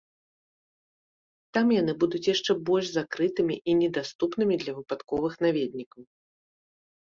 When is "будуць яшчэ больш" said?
2.05-2.87